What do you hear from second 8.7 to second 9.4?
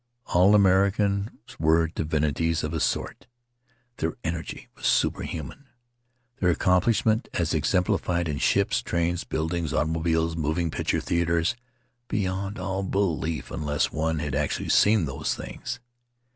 trains,